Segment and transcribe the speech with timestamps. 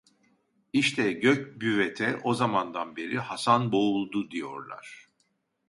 [0.73, 5.07] İşte Gök Büvet'e o zamandan beri Hasanboğuldu diyorlar…